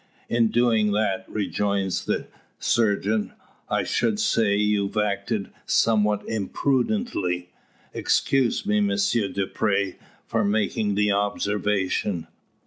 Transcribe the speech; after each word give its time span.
"In 0.29 0.47
doing 0.47 0.93
that," 0.93 1.25
rejoins 1.29 2.05
the 2.05 2.25
surgeon, 2.57 3.33
"I 3.69 3.83
should 3.83 4.19
say 4.19 4.55
you've 4.57 4.97
acted 4.97 5.51
somewhat 5.67 6.27
imprudently. 6.27 7.51
Excuse 7.93 8.65
me, 8.65 8.77
M. 8.79 8.87
Dupre, 9.31 9.97
for 10.25 10.43
making 10.43 10.95
the 10.95 11.11
observation." 11.11 12.25